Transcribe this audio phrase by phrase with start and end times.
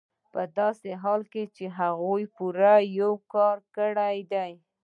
[0.33, 2.73] په داسې حال کې چې هغوی پوره
[3.33, 4.51] کار کړی دی